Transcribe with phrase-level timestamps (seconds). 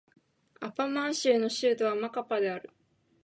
[0.59, 2.71] アマパー州の州都はマカパである